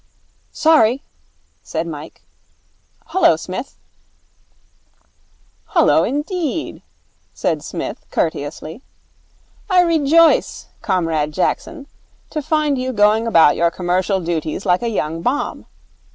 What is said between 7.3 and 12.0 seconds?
said Psmith, courteously. 'I rejoice, Comrade Jackson,